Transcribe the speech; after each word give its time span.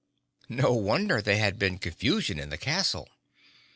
No 0.49 0.73
wonder 0.73 1.21
there 1.21 1.37
had 1.37 1.59
been 1.59 1.77
confusion 1.77 2.39
in 2.39 2.49
the 2.49 2.57
castle! 2.57 3.07